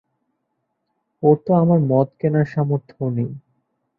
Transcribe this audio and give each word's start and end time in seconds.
ওর 1.23 1.35
তো 1.45 1.51
আমার 1.53 1.79
মদ 1.89 2.07
কেনার 2.19 2.47
সামর্থ্যও 2.53 3.07
নেই। 3.09 3.31